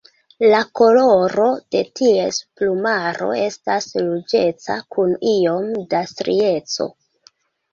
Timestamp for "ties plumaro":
1.99-3.29